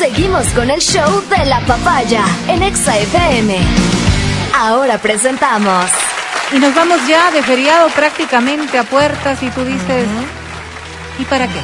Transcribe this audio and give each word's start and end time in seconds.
Seguimos 0.00 0.46
con 0.54 0.70
el 0.70 0.80
show 0.80 1.22
de 1.28 1.44
la 1.44 1.60
papaya 1.66 2.24
en 2.48 2.62
Exa 2.62 2.96
FM. 2.96 3.54
Ahora 4.56 4.96
presentamos. 4.96 5.90
Y 6.56 6.58
nos 6.58 6.74
vamos 6.74 7.06
ya 7.06 7.30
de 7.30 7.42
feriado 7.42 7.90
prácticamente 7.90 8.78
a 8.78 8.84
puertas 8.84 9.42
y 9.42 9.50
tú 9.50 9.62
dices, 9.62 10.06
¿y 11.18 11.24
para 11.24 11.46
qué? 11.46 11.60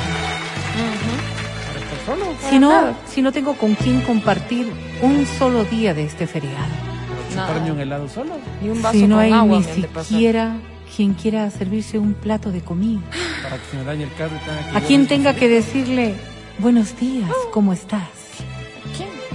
Si 2.50 2.58
no, 2.58 2.94
si 3.08 3.22
no 3.22 3.32
tengo 3.32 3.54
con 3.56 3.74
quién 3.74 4.02
compartir 4.02 4.70
un 5.00 5.24
solo 5.38 5.64
día 5.64 5.94
de 5.94 6.04
este 6.04 6.26
feriado. 6.26 6.74
¿Chuparme 7.30 7.72
un 7.72 7.80
helado 7.80 8.06
solo? 8.06 8.34
Ni 8.60 8.68
un 8.68 8.82
vaso 8.82 8.98
Si 8.98 9.06
no 9.06 9.16
con 9.16 9.24
hay 9.24 9.32
agua 9.32 9.60
ni 9.60 10.04
siquiera 10.04 10.56
quien 10.94 11.14
quiera 11.14 11.50
servirse 11.50 11.98
un 11.98 12.12
plato 12.12 12.52
de 12.52 12.60
comida. 12.60 13.00
Para 13.42 13.56
que 13.56 13.70
se 13.70 13.76
me 13.78 13.84
dañe 13.84 14.04
el 14.04 14.12
carro 14.12 14.36
y 14.36 14.44
tenga 14.44 14.72
que 14.72 14.76
A 14.76 14.80
quien 14.82 15.06
tenga 15.06 15.34
que 15.34 15.48
decirle, 15.48 16.14
buenos 16.58 17.00
días, 17.00 17.30
¿cómo 17.50 17.72
estás? 17.72 18.25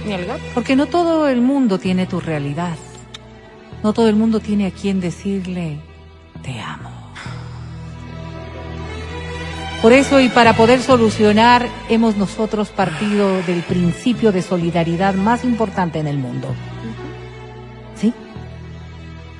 ¿Quién? 0.02 0.08
Ni 0.08 0.22
el 0.22 0.26
gato. 0.26 0.42
Porque 0.54 0.76
no 0.76 0.86
todo 0.86 1.28
el 1.28 1.40
mundo 1.40 1.78
tiene 1.78 2.06
tu 2.06 2.20
realidad. 2.20 2.76
No 3.82 3.92
todo 3.92 4.08
el 4.08 4.16
mundo 4.16 4.40
tiene 4.40 4.66
a 4.66 4.70
quien 4.70 5.00
decirle, 5.00 5.80
te 6.42 6.60
amo. 6.60 6.90
Por 9.82 9.92
eso 9.92 10.20
y 10.20 10.28
para 10.28 10.54
poder 10.54 10.80
solucionar, 10.80 11.68
hemos 11.88 12.16
nosotros 12.16 12.68
partido 12.68 13.42
del 13.42 13.62
principio 13.62 14.30
de 14.30 14.40
solidaridad 14.40 15.14
más 15.14 15.42
importante 15.42 15.98
en 15.98 16.06
el 16.06 16.18
mundo. 16.18 16.54
¿Sí? 17.96 18.14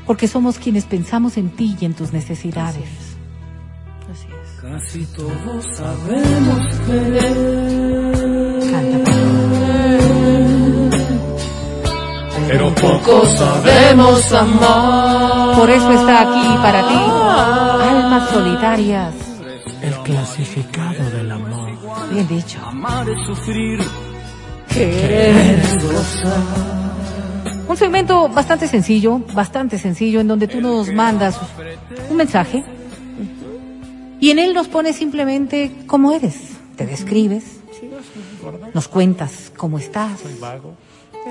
Porque 0.05 0.27
somos 0.27 0.59
quienes 0.59 0.85
pensamos 0.85 1.37
en 1.37 1.51
ti 1.51 1.77
y 1.81 1.85
en 1.85 1.95
tus 1.95 2.13
necesidades. 2.13 2.89
Así 4.11 4.27
es. 4.43 4.61
Casi 4.61 5.07
todos 5.15 5.77
sabemos 5.77 6.59
Canta, 6.89 8.32
sabemos 13.37 14.33
amar. 14.33 15.57
Por 15.57 15.71
eso 15.71 15.91
está 15.93 16.23
aquí 16.23 16.57
para 16.59 16.89
ti, 16.89 16.95
almas 17.89 18.31
solitarias. 18.31 19.15
El 19.83 19.95
clasificado 20.03 21.11
del 21.11 21.31
amor. 21.31 21.71
Bien 22.11 22.29
dicho. 22.29 22.59
Amar 22.65 23.09
es 23.09 23.27
sufrir. 23.27 23.81
Un 27.69 27.77
segmento 27.77 28.29
bastante 28.29 28.69
sencillo, 28.69 29.19
bastante 29.35 29.79
sencillo, 29.79 30.21
en 30.21 30.29
donde 30.29 30.49
tú 30.49 30.61
nos 30.61 30.93
mandas 30.93 31.39
un 32.09 32.17
mensaje 32.17 32.65
y 34.21 34.31
en 34.31 34.39
él 34.39 34.55
nos 34.55 34.69
pones 34.69 34.97
simplemente 34.97 35.73
cómo 35.87 36.13
eres. 36.13 36.53
Te 36.77 36.87
describes, 36.87 37.61
nos 38.73 38.89
cuentas 38.89 39.53
cómo 39.57 39.79
estás, 39.79 40.21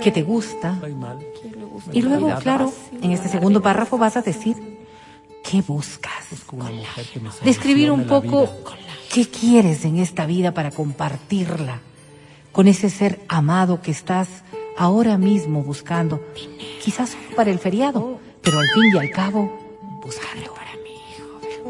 Qué 0.02 0.12
te 0.12 0.24
gusta. 0.24 0.80
Y 1.92 2.02
luego, 2.02 2.34
claro, 2.40 2.72
en 3.02 3.12
este 3.12 3.30
segundo 3.30 3.62
párrafo 3.62 3.98
vas 3.98 4.18
a 4.18 4.22
decir 4.22 4.56
qué 5.44 5.62
buscas. 5.62 6.12
Que 6.50 7.22
Describir 7.44 7.92
un 7.92 8.06
poco 8.06 8.50
qué 9.14 9.28
quieres 9.28 9.86
en 9.86 9.98
esta 9.98 10.26
vida 10.26 10.54
para 10.54 10.72
compartirla 10.72 11.80
con 12.52 12.68
ese 12.68 12.90
ser 12.90 13.20
amado 13.28 13.82
que 13.82 13.92
estás 13.92 14.28
ahora 14.78 15.18
mismo 15.18 15.64
buscando. 15.64 16.22
Quizás 16.84 17.18
para 17.36 17.52
el 17.52 17.60
feriado, 17.60 18.20
pero 18.42 18.60
al 18.60 18.68
fin 18.74 18.96
y 18.96 18.98
al 18.98 19.12
cabo, 19.12 19.52
buscando. 20.04 20.62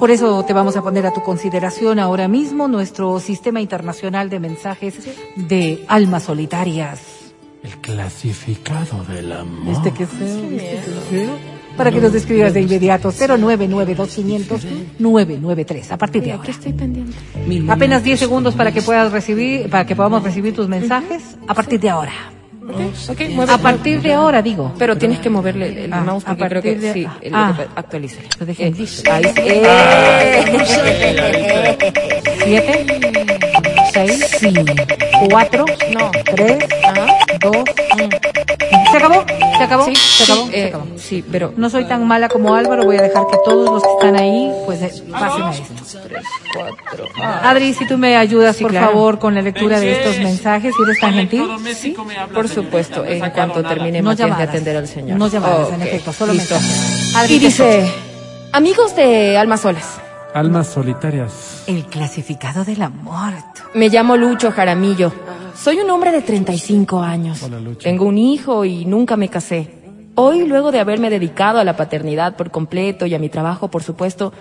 Por 0.02 0.09
eso 0.09 0.44
te 0.45 0.53
vamos 0.53 0.75
a 0.77 0.81
poner 0.81 1.05
a 1.05 1.14
tu 1.14 1.22
consideración 1.22 1.99
ahora 1.99 2.27
mismo 2.27 2.67
nuestro 2.67 3.19
sistema 3.19 3.61
internacional 3.61 4.31
de 4.31 4.39
mensajes 4.39 4.95
de 5.36 5.86
almas 5.88 6.23
solitarias. 6.23 7.20
El 7.64 7.78
clasificado 7.78 9.04
del 9.08 9.31
amor. 9.31 9.66
¿Viste 9.67 9.92
que 9.92 10.04
es 10.04 10.09
feo? 10.09 10.42
¿Viste 10.50 10.67
que 10.67 10.76
es 10.76 10.84
feo? 11.09 11.30
Para 11.78 11.90
que 11.92 12.02
nos 12.02 12.12
describas 12.12 12.54
de 12.54 12.62
inmediato 12.62 13.12
0992500993 13.12 15.92
a 15.92 15.98
partir 15.98 16.21
de 16.23 16.32
ahora. 16.33 16.44
Aquí 16.44 16.52
estoy 16.52 16.73
pendiente. 16.73 17.14
Apenas 17.70 18.04
10 18.04 18.20
segundos 18.20 18.55
para 18.55 18.71
que 18.73 18.82
puedas 18.82 19.10
recibir, 19.11 19.70
para 19.70 19.86
que 19.86 19.95
podamos 19.95 20.21
recibir 20.23 20.54
tus 20.55 20.67
mensajes 20.67 21.21
a 21.48 21.54
partir 21.54 21.80
de 21.80 21.89
ahora. 21.89 22.11
Ok, 23.10 23.21
mueve. 23.32 23.52
A 23.54 23.58
partir 23.58 24.02
de 24.02 24.14
ahora, 24.14 24.42
digo. 24.42 24.73
Pero 24.77 24.98
tienes 24.98 25.20
que 25.20 25.30
moverle 25.30 25.67
el, 25.70 25.77
el 25.80 25.92
Ah, 25.94 26.02
mouse 26.02 26.23
a 26.26 26.30
porque 26.36 26.48
creo 26.50 26.61
que 26.61 26.71
partir 26.73 26.88
de- 26.88 26.94
sí, 26.94 27.05
el, 27.21 27.33
ah. 27.36 27.55
actualízale. 27.76 28.27
Lo 28.39 28.45
dejé 28.45 28.67
en 28.67 28.73
dicho. 28.73 29.02
ahí 29.11 29.23
sí. 29.23 29.32
¿Siete? 32.44 33.30
¿Seis? 33.93 34.25
Sí. 34.39 34.53
¿Cuatro? 35.29 35.65
No. 35.91 36.11
¿Tres? 36.35 36.57
Ajá. 36.83 37.05
¿Dos? 37.41 37.57
¿Se 38.91 38.97
acabó? 38.97 39.25
¿Se 39.57 39.63
acabó? 39.63 39.85
Sí, 39.85 39.95
¿Se 39.95 40.23
acabó? 40.23 40.45
sí, 40.45 40.52
Se 40.52 40.59
eh, 40.59 40.67
acabó. 40.67 40.85
sí, 40.97 41.25
pero 41.31 41.53
No 41.55 41.69
soy 41.69 41.85
tan 41.85 42.07
mala 42.07 42.27
como 42.29 42.55
Álvaro, 42.55 42.83
voy 42.83 42.97
a 42.97 43.02
dejar 43.02 43.23
que 43.31 43.37
todos 43.45 43.69
los 43.69 43.83
que 43.83 43.89
están 43.93 44.15
ahí, 44.21 44.52
pues, 44.65 44.81
eh, 44.81 45.03
pasen 45.11 45.43
a 45.43 45.52
esto. 45.52 45.99
cuatro. 46.53 47.05
Adri, 47.21 47.73
si 47.73 47.85
tú 47.87 47.97
me 47.97 48.15
ayudas, 48.17 48.55
Sí, 48.57 48.63
por 48.63 48.71
claro. 48.71 48.87
favor, 48.87 49.19
con 49.19 49.35
la 49.35 49.41
lectura 49.41 49.79
de 49.79 49.91
estos 49.93 50.17
mensajes, 50.19 50.73
si 50.75 50.83
eres 50.83 50.99
tan 50.99 51.13
gentil. 51.13 51.47
Por 52.33 52.47
supuesto, 52.49 53.05
en 53.05 53.29
cuanto 53.31 53.63
termine 53.63 54.02
No 54.02 54.15
de 54.15 54.23
atender 54.23 54.77
al 54.77 54.87
señor. 54.87 55.17
No 55.17 55.27
llamadas, 55.27 55.69
en 55.69 55.75
Ok, 55.75 55.87
efecto, 55.87 56.13
solo 56.13 56.33
listo. 56.33 56.55
mensajes. 56.55 57.15
Adri, 57.15 57.35
Y 57.35 57.39
dice, 57.39 57.91
amigos 58.52 58.95
de 58.95 59.37
Almas 59.37 59.61
Solas, 59.61 60.01
Almas 60.33 60.67
solitarias. 60.67 61.65
El 61.67 61.86
clasificado 61.86 62.64
del 62.64 62.81
amor. 62.81 63.33
me 63.73 63.89
llamo 63.89 64.15
Lucho 64.15 64.52
Jaramillo. 64.52 65.11
Soy 65.55 65.80
un 65.80 65.89
hombre 65.89 66.14
de 66.14 66.21
35 66.21 67.02
años. 67.02 67.43
Hola, 67.43 67.59
Lucho. 67.59 67.80
Tengo 67.83 68.05
un 68.05 68.17
hijo 68.17 68.64
y 68.64 68.86
nunca 68.86 69.17
me 69.17 69.27
casé. 69.27 69.70
Hoy, 70.15 70.47
luego 70.47 70.71
de 70.71 70.80
haberme 70.80 71.09
dedicado 71.09 71.59
a 71.59 71.65
la 71.65 71.75
paternidad 71.75 72.37
por 72.37 72.49
completo 72.49 73.05
y 73.05 73.14
a 73.14 73.20
mi 73.20 73.27
trabajo, 73.27 73.70
por 73.70 73.83
supuesto, 73.83 74.31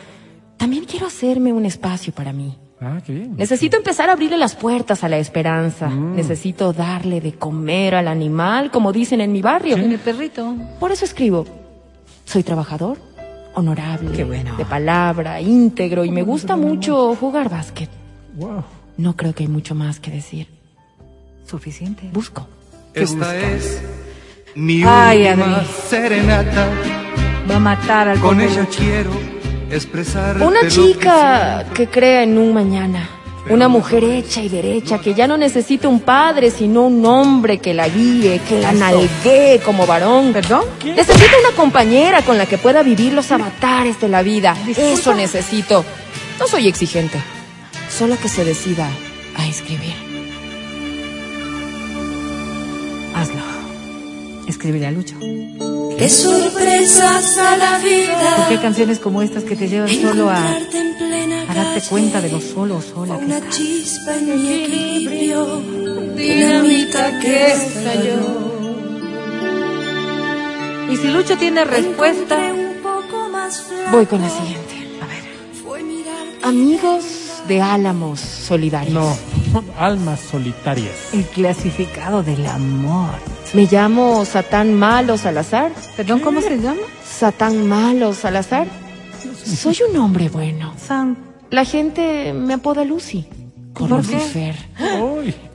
también 0.57 0.85
quiero 0.85 1.07
hacerme 1.07 1.53
un 1.53 1.67
espacio 1.67 2.13
para 2.13 2.33
mí. 2.33 2.57
Ah, 2.81 2.99
qué 3.05 3.13
bien. 3.13 3.37
Necesito 3.37 3.77
empezar 3.77 4.09
a 4.09 4.13
abrirle 4.13 4.39
las 4.39 4.55
puertas 4.55 5.03
a 5.03 5.09
la 5.09 5.19
esperanza. 5.19 5.89
Necesito 5.89 6.73
darle 6.73 7.21
de 7.21 7.35
comer 7.35 7.97
al 7.97 8.07
animal, 8.07 8.71
como 8.71 8.93
dicen 8.93 9.21
en 9.21 9.33
mi 9.33 9.43
barrio. 9.43 9.77
El 9.77 9.99
perrito. 9.99 10.55
Por 10.79 10.93
eso 10.93 11.05
escribo. 11.05 11.47
Soy 12.25 12.45
trabajador, 12.45 12.97
honorable, 13.55 14.11
Qué 14.17 14.25
bueno. 14.25 14.57
de 14.57 14.65
palabra, 14.65 15.41
íntegro 15.41 16.05
y 16.05 16.11
me 16.11 16.23
gusta 16.23 16.57
mucho 16.57 17.15
jugar 17.17 17.49
básquet. 17.51 17.91
Wow. 18.37 18.65
No 18.97 19.17
creo 19.17 19.35
que 19.35 19.45
hay 19.45 19.49
mucho 19.49 19.75
más 19.75 19.99
que 20.01 20.11
decir. 20.11 20.47
Suficiente. 21.47 22.09
Busco. 22.13 22.47
Esta 22.95 23.37
es 23.37 23.83
mi 24.55 24.83
Ay, 24.85 25.27
última 25.29 25.57
Adri. 25.57 25.67
serenata. 25.89 26.69
Va 27.51 27.57
a 27.57 27.61
matar 27.61 28.09
al 28.09 28.21
Con 28.21 28.41
ella 28.41 28.67
quiero 28.77 29.11
expresar 29.71 30.41
Una 30.43 30.67
chica 30.69 31.65
que 31.75 31.87
crea 31.89 32.23
en 32.25 32.37
un 32.39 32.53
mañana. 32.53 33.09
Una 33.51 33.67
mujer 33.67 34.05
hecha 34.05 34.41
y 34.41 34.49
derecha 34.49 35.01
que 35.01 35.13
ya 35.13 35.27
no 35.27 35.37
necesita 35.37 35.89
un 35.89 35.99
padre, 35.99 36.53
sino 36.53 36.87
un 36.87 37.05
hombre 37.05 37.59
que 37.59 37.75
la 37.75 37.89
guíe, 37.89 38.41
que 38.49 38.61
la 38.61 38.71
nalguee 38.71 39.61
como 39.65 39.89
varón. 39.89 40.33
¿Perdón? 40.33 40.63
Necesita 40.85 41.37
una 41.45 41.57
compañera 41.57 42.23
con 42.23 42.39
la 42.39 42.47
que 42.47 42.59
pueda 42.59 42.85
vivir 42.85 43.13
los 43.13 43.33
avatares 43.33 44.01
de 44.01 44.09
la 44.09 44.23
vida. 44.23 44.57
Eso 44.69 45.15
necesito. 45.15 45.85
No 46.39 46.47
soy 46.47 46.69
exigente. 46.69 47.21
Solo 47.91 48.17
que 48.19 48.29
se 48.29 48.45
decida 48.45 48.89
a 49.37 49.47
escribir. 49.49 49.95
Hazlo. 53.17 53.43
Escribiré 54.47 54.87
a 54.87 54.91
Lucho. 54.93 55.17
Qué 55.99 56.09
sorpresas 56.09 57.37
a 57.37 57.57
la 57.57 57.79
vida. 57.79 58.35
Porque 58.37 58.55
hay 58.55 58.61
canciones 58.61 59.01
como 59.01 59.23
estas 59.23 59.43
que 59.43 59.57
te 59.57 59.69
llevan 59.69 59.89
solo 59.89 60.31
a, 60.31 60.57
darte 61.65 61.89
cuenta 61.89 62.21
de 62.21 62.31
lo 62.31 62.41
solo 62.41 62.77
o 62.77 62.83
sola 62.83 63.19
que 63.19 63.25
Una 63.25 63.39
estás. 63.39 63.57
chispa 63.57 64.17
en 64.17 64.27
mi 64.27 64.53
equilibrio. 64.53 65.61
Dinamita 66.17 67.21
que 67.21 67.53
estalló. 67.53 68.51
Y 70.91 70.97
si 70.97 71.09
Lucho 71.09 71.37
tiene 71.37 71.65
respuesta. 71.65 72.37
Voy 73.93 74.07
con 74.07 74.21
la 74.21 74.29
siguiente. 74.31 74.75
a 75.03 75.07
ver, 75.07 76.45
Amigos 76.45 77.05
de 77.49 77.61
Álamos 77.61 78.21
Solidarios. 78.21 78.93
No, 78.95 79.17
almas 79.79 80.21
solitarias. 80.21 80.95
el 81.13 81.25
clasificado 81.27 82.23
del 82.23 82.47
amor. 82.47 83.11
Me 83.53 83.67
llamo 83.71 84.25
Satán 84.25 84.75
Malo 84.75 85.19
Salazar. 85.19 85.73
Perdón, 85.97 86.21
¿cómo 86.21 86.41
se 86.41 86.57
llama? 86.59 86.81
Satán 87.05 87.67
Malo 87.67 88.13
Salazar. 88.15 88.69
Soy 89.45 89.77
un 89.91 89.97
hombre 89.97 90.29
bueno. 90.29 90.73
San. 90.79 91.17
La 91.51 91.65
gente 91.65 92.33
me 92.33 92.55
apoda 92.55 92.85
Lucy. 92.85 93.27
Por 93.75 93.89
¿Por 93.89 94.07
qué? 94.07 94.15
Lucifer. 94.15 94.55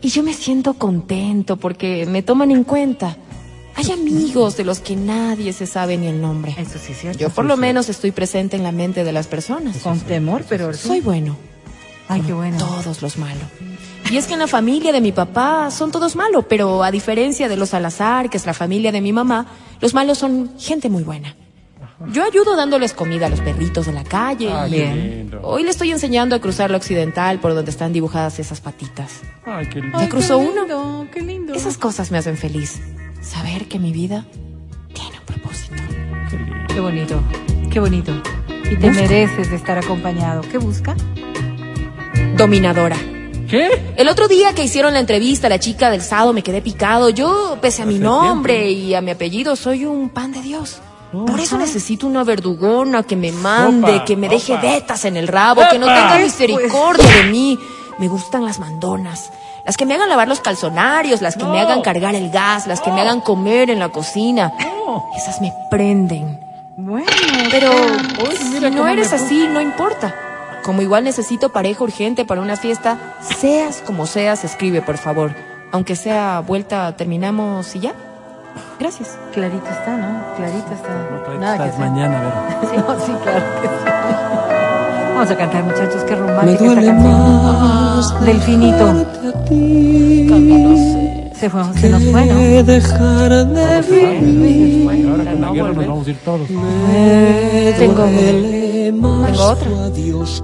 Y 0.01 0.09
yo 0.09 0.23
me 0.23 0.33
siento 0.33 0.73
contento 0.75 1.57
porque 1.57 2.05
me 2.05 2.21
toman 2.21 2.51
en 2.51 2.63
cuenta. 2.63 3.17
Hay 3.75 3.91
amigos 3.91 4.55
de 4.55 4.63
los 4.63 4.79
que 4.79 4.95
nadie 4.95 5.51
se 5.51 5.67
sabe 5.67 5.97
ni 5.97 6.07
el 6.07 6.21
nombre. 6.21 6.55
Eso 6.57 6.79
sí 6.79 6.93
es 6.93 6.99
cierto. 6.99 7.19
Yo 7.19 7.29
por 7.29 7.45
lo 7.45 7.57
menos 7.57 7.89
estoy 7.89 8.11
presente 8.11 8.55
en 8.55 8.63
la 8.63 8.71
mente 8.71 9.03
de 9.03 9.11
las 9.11 9.27
personas. 9.27 9.77
Con 9.77 9.99
temor, 9.99 10.45
pero. 10.47 10.73
Soy 10.73 11.01
bueno. 11.01 11.35
Ay, 12.07 12.21
qué 12.21 12.33
bueno. 12.33 12.57
Todos 12.57 13.01
los 13.01 13.17
malos. 13.17 13.43
Y 14.11 14.17
es 14.17 14.27
que 14.27 14.33
en 14.33 14.39
la 14.39 14.47
familia 14.47 14.91
de 14.91 15.01
mi 15.01 15.11
papá 15.11 15.71
son 15.71 15.91
todos 15.91 16.15
malos, 16.15 16.45
pero 16.47 16.83
a 16.83 16.91
diferencia 16.91 17.49
de 17.49 17.57
los 17.57 17.69
Salazar, 17.69 18.29
que 18.29 18.37
es 18.37 18.45
la 18.45 18.53
familia 18.53 18.91
de 18.91 19.01
mi 19.01 19.11
mamá, 19.11 19.47
los 19.81 19.93
malos 19.93 20.19
son 20.19 20.51
gente 20.59 20.89
muy 20.89 21.03
buena. 21.03 21.35
Yo 22.11 22.23
ayudo 22.23 22.55
dándoles 22.55 22.93
comida 22.93 23.25
a 23.27 23.29
los 23.29 23.41
perritos 23.41 23.85
de 23.85 23.93
la 23.93 24.03
calle. 24.03 24.51
Ay, 24.51 24.71
qué 24.71 24.77
Bien. 24.77 25.17
lindo. 25.19 25.39
Hoy 25.43 25.63
le 25.63 25.69
estoy 25.69 25.91
enseñando 25.91 26.35
a 26.35 26.39
cruzar 26.39 26.69
la 26.71 26.77
occidental 26.77 27.39
por 27.39 27.53
donde 27.53 27.71
están 27.71 27.93
dibujadas 27.93 28.39
esas 28.39 28.61
patitas. 28.61 29.21
Ay, 29.45 29.67
qué 29.67 29.81
lindo. 29.81 29.99
Ya 29.99 30.09
cruzó 30.09 30.37
uno. 30.37 30.61
lindo, 30.61 31.07
qué 31.13 31.21
lindo. 31.21 31.53
Esas 31.53 31.77
cosas 31.77 32.11
me 32.11 32.17
hacen 32.17 32.37
feliz. 32.37 32.81
Saber 33.21 33.67
que 33.67 33.79
mi 33.79 33.91
vida 33.91 34.25
tiene 34.93 35.17
un 35.19 35.25
propósito. 35.25 35.75
Qué 36.29 36.37
lindo. 36.37 36.67
Qué 36.73 36.79
bonito, 36.79 37.23
qué 37.71 37.79
bonito. 37.79 38.11
Y 38.69 38.75
te 38.77 38.91
mereces 38.91 39.49
de 39.49 39.55
estar 39.55 39.77
acompañado. 39.77 40.41
¿Qué 40.41 40.57
busca? 40.57 40.95
Dominadora. 42.37 42.97
¿Qué? 43.49 43.93
El 43.95 44.09
otro 44.09 44.27
día 44.27 44.53
que 44.53 44.63
hicieron 44.63 44.93
la 44.93 44.99
entrevista 44.99 45.47
a 45.47 45.49
la 45.51 45.59
chica 45.59 45.91
del 45.91 46.01
Sado 46.01 46.33
me 46.33 46.41
quedé 46.41 46.61
picado. 46.61 47.09
Yo, 47.09 47.57
pese 47.61 47.83
a 47.83 47.85
mi 47.85 47.99
nombre 47.99 48.71
y 48.71 48.95
a 48.95 49.01
mi 49.01 49.11
apellido, 49.11 49.55
soy 49.55 49.85
un 49.85 50.09
pan 50.09 50.31
de 50.31 50.41
Dios. 50.41 50.81
Por 51.25 51.39
eso 51.39 51.57
necesito 51.57 52.07
una 52.07 52.23
verdugona 52.23 53.03
que 53.03 53.15
me 53.15 53.31
mande, 53.31 54.03
que 54.05 54.15
me 54.15 54.27
deje 54.27 54.57
vetas 54.57 55.05
en 55.05 55.15
el 55.17 55.27
rabo, 55.27 55.61
que 55.69 55.79
no 55.79 55.85
tenga 55.85 56.09
Pues. 56.13 56.23
misericordia 56.23 57.05
de 57.17 57.23
mí. 57.25 57.59
Me 57.97 58.07
gustan 58.07 58.43
las 58.43 58.59
mandonas. 58.59 59.31
Las 59.65 59.77
que 59.77 59.85
me 59.85 59.93
hagan 59.95 60.09
lavar 60.09 60.27
los 60.27 60.41
calzonarios, 60.41 61.21
las 61.21 61.37
que 61.37 61.45
me 61.45 61.59
hagan 61.61 61.81
cargar 61.81 62.13
el 62.15 62.29
gas, 62.29 62.67
las 62.67 62.81
que 62.81 62.91
me 62.91 63.01
hagan 63.01 63.21
comer 63.21 63.69
en 63.69 63.79
la 63.79 63.89
cocina. 63.89 64.51
Esas 65.15 65.41
me 65.41 65.53
prenden. 65.71 66.39
Bueno, 66.77 67.07
Pero 67.51 67.71
Uy, 67.71 68.35
si 68.35 68.59
no 68.69 68.87
eres 68.87 69.13
así, 69.13 69.47
no 69.47 69.61
importa. 69.61 70.13
Como 70.63 70.81
igual 70.81 71.03
necesito 71.03 71.49
pareja 71.53 71.83
urgente 71.83 72.25
para 72.25 72.41
una 72.41 72.57
fiesta, 72.57 73.15
seas 73.21 73.81
como 73.85 74.05
seas, 74.07 74.43
escribe, 74.43 74.81
por 74.81 74.97
favor. 74.97 75.33
Aunque 75.71 75.95
sea 75.95 76.41
vuelta, 76.45 76.95
terminamos 76.97 77.75
y 77.75 77.79
ya. 77.81 77.93
Gracias. 78.79 79.17
clarito 79.33 79.65
está, 79.69 79.97
¿no? 79.97 80.35
Clarito 80.37 80.71
está. 80.73 80.89
Nada 81.39 81.57
que 81.57 81.63
Estás 81.69 81.79
hacer. 81.79 81.79
mañana, 81.91 82.17
a 82.19 82.21
ver. 82.23 82.33
No, 82.85 82.99
sí, 83.05 83.11
claro 83.23 83.45
que 83.61 83.67
sí. 83.67 83.73
Vamos 85.15 85.31
a 85.31 85.37
cantar, 85.37 85.63
muchachos, 85.63 86.03
qué 86.03 86.15
Me 86.15 86.21
romántica 86.21 86.51
esta 86.53 86.65
duele 86.65 86.87
canción. 86.87 87.13
más 87.13 88.25
Delfinito. 88.25 88.85
ti 89.47 90.27
Se, 91.39 91.49
fue, 91.49 91.61
se 91.75 91.89
nos 91.89 92.03
fue, 92.03 92.25
¿no? 92.25 92.35
que 92.35 92.63
dejar 92.63 93.31
de 93.47 93.81
vivir. 93.81 95.09
Ahora 95.09 95.23
con 95.31 95.41
la 95.41 95.51
guerra 95.51 95.73
nos 95.73 95.87
vamos 95.87 96.07
a 96.07 96.09
ir 96.09 96.17
todos. 96.25 96.49
Me 96.49 97.73
Tengo- 97.77 98.03
otra. 99.39 99.69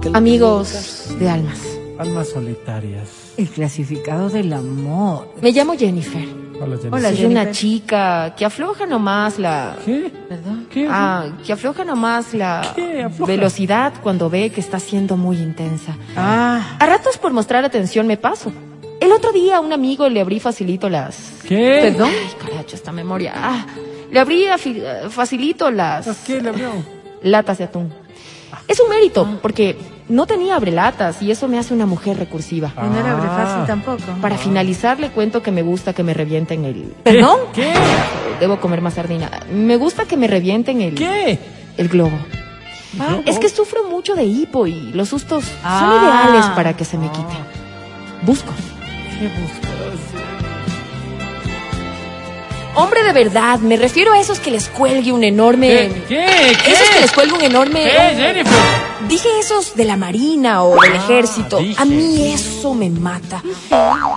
que 0.00 0.10
Amigos 0.14 1.08
de 1.18 1.28
almas. 1.28 1.58
Almas 1.98 2.28
solitarias. 2.28 3.08
El 3.36 3.48
clasificado 3.48 4.28
del 4.30 4.52
amor. 4.54 5.28
Me 5.40 5.52
llamo 5.52 5.74
Jennifer. 5.78 6.41
Hola, 6.62 6.76
Jenny. 6.76 6.90
Hola, 6.92 7.08
Soy 7.08 7.16
Jennifer. 7.18 7.42
una 7.42 7.50
chica 7.50 8.34
que 8.36 8.44
afloja 8.44 8.86
nomás 8.86 9.38
la... 9.38 9.76
¿Qué? 9.84 10.12
¿Perdón? 10.28 10.66
¿Qué? 10.70 10.86
Ah, 10.90 11.26
que 11.44 11.52
afloja 11.52 11.84
nomás 11.84 12.32
la 12.34 12.72
¿Qué 12.74 13.02
afloja? 13.02 13.32
velocidad 13.32 13.92
cuando 14.02 14.30
ve 14.30 14.50
que 14.50 14.60
está 14.60 14.78
siendo 14.78 15.16
muy 15.16 15.36
intensa. 15.38 15.96
Ah, 16.16 16.76
A 16.78 16.86
ratos 16.86 17.18
por 17.18 17.32
mostrar 17.32 17.64
atención 17.64 18.06
me 18.06 18.16
paso. 18.16 18.52
El 19.00 19.10
otro 19.12 19.32
día 19.32 19.56
a 19.56 19.60
un 19.60 19.72
amigo 19.72 20.08
le 20.08 20.20
abrí 20.20 20.38
facilito 20.38 20.88
las... 20.88 21.40
¿Qué? 21.48 21.80
¿Perdón? 21.82 22.10
Ay, 22.10 22.30
caracho, 22.46 22.76
esta 22.76 22.92
memoria. 22.92 23.32
Ah, 23.34 23.66
le 24.10 24.20
abrí 24.20 24.44
facilito 25.10 25.70
las 25.70 26.06
¿Las 26.06 26.18
qué 26.18 26.40
le 26.40 26.48
abrió? 26.50 26.70
latas 27.22 27.58
de 27.58 27.64
atún. 27.64 27.92
Es 28.68 28.78
un 28.78 28.88
mérito, 28.90 29.38
porque 29.42 29.76
no 30.12 30.26
tenía 30.26 30.56
abrelatas 30.56 31.22
y 31.22 31.30
eso 31.30 31.48
me 31.48 31.58
hace 31.58 31.72
una 31.74 31.86
mujer 31.86 32.18
recursiva. 32.18 32.72
y 32.76 32.88
no 32.88 32.98
era 32.98 33.12
abre 33.12 33.28
Ah. 33.30 33.44
fácil 33.46 33.66
tampoco. 33.66 34.20
Para 34.20 34.36
finalizar, 34.38 35.00
le 35.00 35.10
cuento 35.10 35.42
que 35.42 35.50
me 35.50 35.62
gusta 35.62 35.92
que 35.94 36.02
me 36.02 36.14
revienten 36.14 36.64
el... 36.64 36.94
¿Perdón? 37.02 37.38
¿Qué? 37.54 37.72
Debo 38.38 38.60
comer 38.60 38.80
más 38.82 38.94
sardina. 38.94 39.30
Me 39.50 39.76
gusta 39.76 40.04
que 40.04 40.16
me 40.16 40.26
revienten 40.28 40.80
el... 40.80 40.94
¿Qué? 40.94 41.38
El 41.76 41.88
globo. 41.88 42.16
Es 43.24 43.38
que 43.38 43.48
sufro 43.48 43.84
mucho 43.88 44.14
de 44.14 44.24
hipo 44.24 44.66
y 44.66 44.92
los 44.92 45.08
sustos 45.08 45.44
son 45.44 45.54
Ah. 45.64 45.98
ideales 46.28 46.46
para 46.54 46.76
que 46.76 46.84
se 46.84 46.98
me 46.98 47.08
quite. 47.10 47.34
Busco. 48.26 48.52
¿Qué 49.18 49.28
buscas? 49.40 50.41
Hombre 52.74 53.02
de 53.02 53.12
verdad, 53.12 53.58
me 53.58 53.76
refiero 53.76 54.12
a 54.12 54.18
esos 54.20 54.40
que 54.40 54.50
les 54.50 54.68
cuelgue 54.68 55.12
un 55.12 55.22
enorme... 55.24 55.68
¿Qué? 55.68 56.02
¿Qué? 56.08 56.56
¿Qué? 56.64 56.72
Esos 56.72 56.88
que 56.88 57.00
les 57.00 57.12
cuelgue 57.12 57.34
un 57.34 57.42
enorme... 57.42 57.84
¿Qué, 57.84 58.14
Jennifer? 58.16 58.52
Dije 59.08 59.28
esos 59.40 59.74
de 59.76 59.84
la 59.84 59.96
marina 59.98 60.62
o 60.62 60.80
del 60.80 60.92
Ah, 60.92 60.96
ejército. 60.96 61.58
dije. 61.58 61.74
A 61.80 61.84
mí 61.84 62.32
eso 62.32 62.72
me 62.72 62.88
mata. 62.88 63.42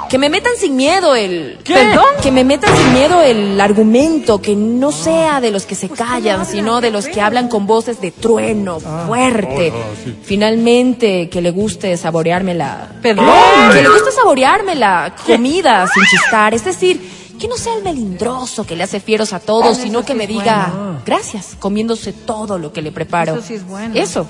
Que 0.09 0.17
me 0.17 0.29
metan 0.29 0.53
sin 0.57 0.77
miedo 0.77 1.15
el... 1.15 1.57
¿Qué? 1.65 1.73
Perdón. 1.73 2.05
Que 2.23 2.31
me 2.31 2.45
metan 2.45 2.73
sin 2.77 2.93
miedo 2.93 3.21
el 3.21 3.59
argumento, 3.59 4.41
que 4.41 4.55
no 4.55 4.93
sea 4.93 5.41
de 5.41 5.51
los 5.51 5.65
que 5.65 5.75
se 5.75 5.89
callan, 5.89 6.45
sino 6.45 6.79
de 6.79 6.91
los 6.91 7.07
que 7.07 7.19
hablan 7.19 7.49
con 7.49 7.67
voces 7.67 7.99
de 7.99 8.11
trueno, 8.11 8.79
fuerte. 8.79 9.73
oh, 9.75 9.77
oh, 9.79 9.95
sí. 10.01 10.15
Finalmente, 10.23 11.27
que 11.29 11.41
le 11.41 11.51
guste 11.51 11.97
saborearme 11.97 12.53
la... 12.53 12.87
Perdón. 13.01 13.25
Que 13.73 13.81
le 13.81 13.89
guste 13.89 14.11
saborearme 14.13 14.75
la 14.75 15.13
comida 15.25 15.87
sin 15.93 16.03
chistar. 16.05 16.53
Es 16.53 16.63
decir, 16.63 17.14
que 17.37 17.47
no 17.47 17.57
sea 17.57 17.75
el 17.75 17.83
melindroso 17.83 18.65
que 18.65 18.75
le 18.75 18.83
hace 18.83 18.99
fieros 18.99 19.33
a 19.33 19.39
todos, 19.39 19.77
sino 19.77 19.99
sí 20.01 20.05
que 20.05 20.15
me 20.15 20.27
diga 20.27 20.71
bueno. 20.75 21.01
gracias, 21.05 21.55
comiéndose 21.59 22.13
todo 22.13 22.57
lo 22.57 22.71
que 22.73 22.81
le 22.81 22.91
preparo. 22.91 23.33
Eso 23.33 23.41
sí 23.41 23.53
es 23.55 23.65
bueno. 23.67 23.95
Eso, 23.95 24.27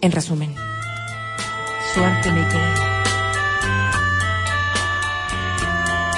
en 0.00 0.12
resumen. 0.12 0.54
Suerte, 1.94 2.32
mi 2.32 2.42
querida. 2.44 2.74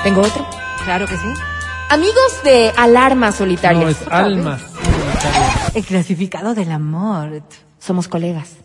¿Tengo 0.02 0.22
otro? 0.22 0.46
Claro 0.84 1.06
que 1.06 1.16
sí. 1.16 1.28
Amigos 1.88 2.42
de 2.42 2.72
Alarmas 2.76 3.36
Solitarias. 3.36 3.84
No, 3.84 3.88
es 3.90 4.02
almas 4.08 4.60
solitarias. 4.62 5.76
El 5.76 5.84
clasificado 5.84 6.54
del 6.54 6.72
amor. 6.72 7.42
Somos 7.78 8.08
colegas. 8.08 8.56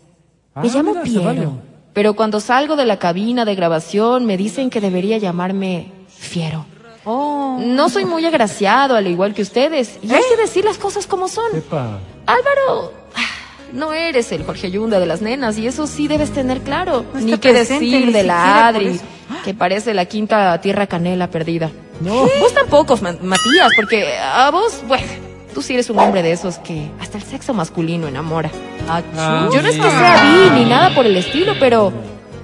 Ah, 0.54 0.62
me 0.62 0.68
llamo 0.68 0.90
mira, 0.90 1.02
Piero. 1.02 1.24
vale. 1.24 1.48
Pero 1.92 2.14
cuando 2.14 2.40
salgo 2.40 2.76
de 2.76 2.86
la 2.86 2.98
cabina 2.98 3.44
de 3.44 3.54
grabación 3.54 4.24
me 4.24 4.36
dicen 4.36 4.70
que 4.70 4.80
debería 4.80 5.18
llamarme 5.18 5.92
Fiero. 6.08 6.66
Oh. 7.10 7.58
No 7.62 7.88
soy 7.88 8.04
muy 8.04 8.26
agraciado, 8.26 8.94
al 8.96 9.06
igual 9.06 9.32
que 9.34 9.42
ustedes. 9.42 9.98
Y 10.02 10.12
hay 10.12 10.22
que 10.28 10.36
decir 10.36 10.64
las 10.64 10.76
cosas 10.76 11.06
como 11.06 11.26
son. 11.28 11.56
Epa. 11.56 11.98
Álvaro, 12.26 12.92
no 13.72 13.92
eres 13.94 14.30
el 14.32 14.44
Jorge 14.44 14.70
Yunda 14.70 15.00
de 15.00 15.06
las 15.06 15.22
nenas 15.22 15.56
y 15.58 15.66
eso 15.66 15.86
sí 15.86 16.06
debes 16.06 16.30
tener 16.32 16.60
claro. 16.60 17.04
No 17.14 17.20
ni 17.20 17.38
qué 17.38 17.52
decir 17.54 18.06
ni 18.06 18.12
de 18.12 18.22
la 18.24 18.68
Adri, 18.68 19.00
que 19.44 19.54
parece 19.54 19.94
la 19.94 20.04
quinta 20.04 20.60
tierra 20.60 20.86
canela 20.86 21.30
perdida. 21.30 21.70
No. 22.00 22.28
Vos 22.40 22.52
tampoco, 22.54 22.96
Ma- 22.98 23.16
Matías, 23.22 23.70
porque 23.74 24.16
a 24.18 24.50
vos, 24.50 24.82
bueno, 24.86 25.06
tú 25.54 25.62
sí 25.62 25.72
eres 25.74 25.88
un 25.90 25.98
hombre 25.98 26.22
de 26.22 26.32
esos 26.32 26.58
que 26.58 26.90
hasta 27.00 27.16
el 27.18 27.24
sexo 27.24 27.54
masculino 27.54 28.06
enamora. 28.06 28.50
Ah, 28.88 29.48
Yo 29.52 29.62
no 29.62 29.68
es 29.68 29.76
que 29.76 29.82
sea 29.82 30.22
vi 30.52 30.60
ni 30.60 30.64
nada 30.68 30.94
por 30.94 31.06
el 31.06 31.16
estilo, 31.16 31.54
pero 31.58 31.92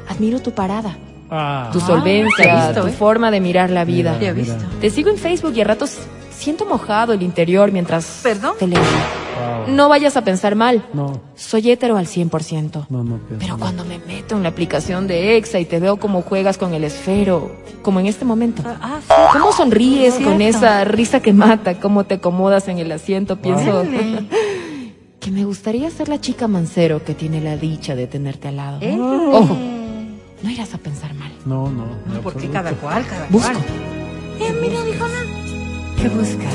admiro 0.08 0.40
tu 0.40 0.50
parada, 0.52 0.96
Ah. 1.36 1.70
tu 1.72 1.80
solvencia, 1.80 2.66
visto, 2.68 2.82
tu 2.82 2.88
¿eh? 2.88 2.92
forma 2.92 3.30
de 3.30 3.40
mirar 3.40 3.70
la 3.70 3.84
vida. 3.84 4.18
Te 4.18 4.28
he 4.28 4.32
Mira. 4.32 4.54
visto. 4.54 4.70
Te 4.80 4.90
sigo 4.90 5.10
en 5.10 5.16
Facebook 5.18 5.52
y 5.56 5.60
a 5.62 5.64
ratos 5.64 5.98
siento 6.30 6.64
mojado 6.66 7.12
el 7.12 7.22
interior 7.22 7.72
mientras 7.72 8.20
¿Perdón? 8.22 8.54
te 8.58 8.66
leo. 8.66 8.80
Wow. 8.80 9.74
No 9.74 9.88
vayas 9.88 10.16
a 10.16 10.22
pensar 10.22 10.54
mal. 10.54 10.86
No, 10.92 11.20
Soy 11.34 11.70
hétero 11.70 11.96
al 11.96 12.06
100%. 12.06 12.86
no, 12.88 13.02
no 13.02 13.16
pienso. 13.18 13.36
Pero 13.40 13.58
cuando 13.58 13.84
me 13.84 13.98
meto 13.98 14.36
en 14.36 14.42
la 14.44 14.50
aplicación 14.50 15.06
de 15.08 15.36
EXA 15.36 15.58
y 15.58 15.64
te 15.64 15.80
veo 15.80 15.96
cómo 15.96 16.22
juegas 16.22 16.56
con 16.58 16.72
el 16.74 16.84
esfero, 16.84 17.50
como 17.82 17.98
en 17.98 18.06
este 18.06 18.24
momento. 18.24 18.62
Ah, 18.64 18.98
sí. 19.00 19.12
¿Cómo 19.32 19.52
sonríes 19.52 20.14
con 20.20 20.40
esa 20.40 20.84
risa 20.84 21.20
que 21.20 21.32
mata? 21.32 21.80
¿Cómo 21.80 22.04
te 22.04 22.14
acomodas 22.16 22.68
en 22.68 22.78
el 22.78 22.92
asiento? 22.92 23.36
Pienso 23.36 23.84
que 25.20 25.30
me 25.30 25.44
gustaría 25.44 25.90
ser 25.90 26.08
la 26.08 26.20
chica 26.20 26.46
mancero 26.46 27.02
que 27.02 27.14
tiene 27.14 27.40
la 27.40 27.56
dicha 27.56 27.94
de 27.96 28.06
tenerte 28.06 28.48
al 28.48 28.56
lado. 28.56 28.78
Eh. 28.82 28.96
Ojo, 29.00 29.56
no 30.44 30.50
irás 30.50 30.74
a 30.74 30.78
pensar 30.78 31.14
mal. 31.14 31.32
No, 31.46 31.70
no. 31.70 31.84
en 32.14 32.22
Porque 32.22 32.48
cada 32.50 32.70
cual, 32.72 33.04
cada 33.08 33.26
Busco. 33.30 33.50
cual. 33.52 33.64
Eh, 34.40 34.54
mira, 34.60 34.82
dijo 34.84 35.06
nada. 35.08 35.24
¿Qué 36.00 36.08
buscas? 36.08 36.54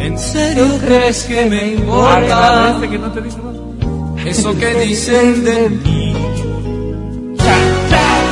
¿En 0.00 0.18
serio 0.18 0.66
crees 0.84 1.24
que 1.24 1.46
me 1.46 1.60
Ah, 1.60 1.66
importa 1.66 2.38
parece 2.38 2.90
que 2.90 2.98
no 2.98 3.10
te 3.12 3.20
dice 3.22 3.38
nada. 3.38 4.30
eso 4.30 4.56
que 4.56 4.74
dicen 4.86 5.44
de 5.44 5.70
mí? 5.70 6.14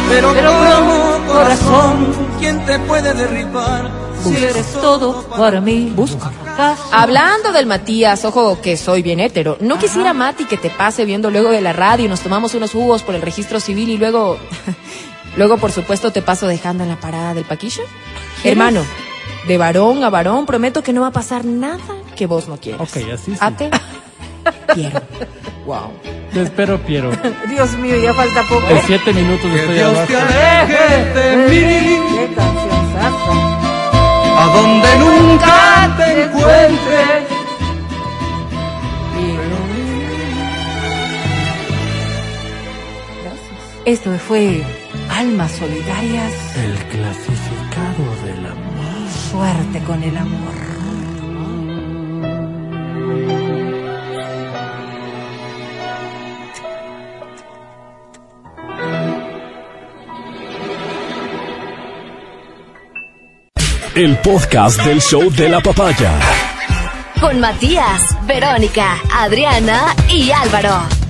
Pero 0.09 0.29
como 0.29 1.33
corazón, 1.33 2.07
¿quién 2.39 2.65
te 2.67 2.79
puede 2.81 3.13
derribar? 3.15 3.91
Si 4.23 4.37
eres 4.37 4.73
todo 4.75 5.23
para 5.25 5.61
mí. 5.61 5.93
Busco. 5.97 6.31
Hablando 6.93 7.53
del 7.53 7.67
Matías, 7.67 8.25
ojo 8.25 8.61
que 8.61 8.77
soy 8.77 9.03
bien 9.03 9.21
hétero. 9.21 9.57
No 9.61 9.79
quisiera, 9.79 10.13
Mati, 10.13 10.45
que 10.45 10.57
te 10.57 10.71
pase 10.71 11.05
viendo 11.05 11.31
luego 11.31 11.51
de 11.51 11.61
la 11.61 11.73
radio 11.73 12.05
y 12.07 12.09
nos 12.09 12.21
tomamos 12.21 12.55
unos 12.55 12.73
jugos 12.73 13.03
por 13.03 13.15
el 13.15 13.23
registro 13.23 13.61
civil 13.61 13.89
y 13.89 13.99
luego. 13.99 14.39
luego, 15.37 15.59
por 15.59 15.73
supuesto, 15.73 16.13
te 16.13 16.23
paso 16.23 16.47
dejando 16.47 16.83
en 16.85 16.91
la 16.91 17.01
parada 17.01 17.35
del 17.35 17.45
paquillo. 17.45 17.83
Hermano, 18.45 18.85
de 19.47 19.59
varón 19.59 20.05
a 20.05 20.11
varón, 20.11 20.47
prometo 20.47 20.83
que 20.83 20.93
no 20.93 21.01
va 21.03 21.09
a 21.09 21.13
pasar 21.13 21.45
nada 21.45 21.79
que 22.17 22.27
vos 22.27 22.49
no 22.49 22.59
quieras. 22.59 22.81
Ok, 22.83 23.03
así 23.13 23.33
sí. 23.33 23.39
Ate, 23.41 23.71
quiero. 24.75 25.01
Wow. 25.67 25.93
Te 26.33 26.43
espero, 26.43 26.79
Piero. 26.81 27.11
Dios 27.49 27.73
mío, 27.75 27.97
ya 28.03 28.13
falta 28.15 28.43
poco. 28.49 28.67
En 28.69 28.83
siete 28.87 29.13
minutos 29.13 29.51
Que 29.51 29.57
estoy 29.61 29.75
Dios 29.75 29.89
abajo. 29.91 30.07
te 30.07 30.17
aleje 30.17 31.15
de 31.15 31.37
mí, 31.49 32.17
Qué 32.17 32.35
canción 32.35 32.82
Esto 43.85 44.13
fue 44.17 44.63
Almas 45.11 45.51
Solidarias. 45.53 46.57
El 46.57 46.75
clasificado 46.87 48.17
del 48.25 48.47
amor. 48.47 49.11
Suerte 49.29 49.83
con 49.85 50.03
el 50.05 50.17
amor. 50.17 50.55
El 63.97 64.17
podcast 64.19 64.81
del 64.85 65.01
show 65.01 65.29
de 65.33 65.49
la 65.49 65.61
papaya. 65.61 66.13
Con 67.21 67.41
Matías, 67.41 68.17
Verónica, 68.29 68.97
Adriana 69.13 69.95
y 70.09 70.31
Álvaro. 70.31 71.02